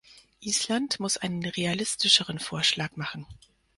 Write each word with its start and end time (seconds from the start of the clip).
Island 0.43 0.99
muss 0.99 1.17
einen 1.17 1.45
realistischeren 1.45 2.39
Vorschlag 2.39 2.95
machen. 2.95 3.27